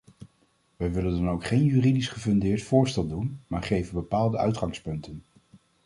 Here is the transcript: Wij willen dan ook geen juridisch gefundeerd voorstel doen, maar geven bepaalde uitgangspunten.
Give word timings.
Wij 0.77 0.91
willen 0.91 1.11
dan 1.13 1.29
ook 1.29 1.45
geen 1.45 1.63
juridisch 1.63 2.07
gefundeerd 2.07 2.63
voorstel 2.63 3.07
doen, 3.07 3.39
maar 3.47 3.63
geven 3.63 3.93
bepaalde 3.93 4.37
uitgangspunten. 4.37 5.23